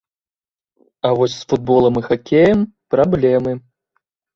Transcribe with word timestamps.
А 1.05 1.11
вось 1.21 1.35
з 1.37 1.47
футболам 1.53 2.03
і 2.03 2.05
хакеем 2.11 2.59
праблемы. 2.97 3.51